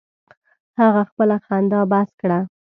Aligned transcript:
هغه 0.79 1.01
خپله 1.09 1.35
خندا 1.45 1.81
بس 1.91 2.09
کړه. 2.21 2.39